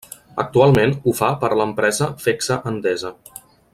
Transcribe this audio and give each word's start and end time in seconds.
Actualment 0.43 0.93
ho 1.03 1.13
fa 1.19 1.29
per 1.43 1.51
a 1.55 1.59
l'empresa 1.61 2.09
Fecsa-Endesa. 2.25 3.13